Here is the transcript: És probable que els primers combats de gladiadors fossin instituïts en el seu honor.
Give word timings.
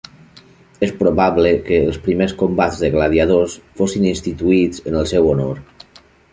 És 0.87 0.93
probable 1.01 1.51
que 1.67 1.77
els 1.89 1.99
primers 2.07 2.33
combats 2.41 2.81
de 2.85 2.91
gladiadors 2.97 3.59
fossin 3.83 4.11
instituïts 4.15 4.85
en 4.93 5.01
el 5.03 5.09
seu 5.15 5.33
honor. 5.35 5.65